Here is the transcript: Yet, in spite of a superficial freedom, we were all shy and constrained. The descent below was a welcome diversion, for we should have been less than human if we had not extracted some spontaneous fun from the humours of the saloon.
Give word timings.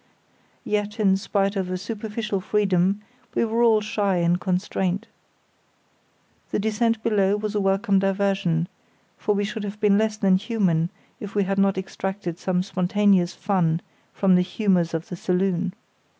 Yet, 0.65 0.99
in 0.99 1.15
spite 1.15 1.55
of 1.55 1.69
a 1.69 1.77
superficial 1.77 2.41
freedom, 2.41 3.03
we 3.35 3.45
were 3.45 3.61
all 3.61 3.81
shy 3.81 4.15
and 4.15 4.41
constrained. 4.41 5.05
The 6.49 6.57
descent 6.57 7.03
below 7.03 7.37
was 7.37 7.53
a 7.53 7.61
welcome 7.61 7.99
diversion, 7.99 8.67
for 9.19 9.35
we 9.35 9.43
should 9.45 9.63
have 9.63 9.79
been 9.79 9.99
less 9.99 10.17
than 10.17 10.37
human 10.37 10.89
if 11.19 11.35
we 11.35 11.43
had 11.43 11.59
not 11.59 11.77
extracted 11.77 12.39
some 12.39 12.63
spontaneous 12.63 13.35
fun 13.35 13.79
from 14.11 14.33
the 14.33 14.41
humours 14.41 14.95
of 14.95 15.09
the 15.09 15.15
saloon. 15.15 15.71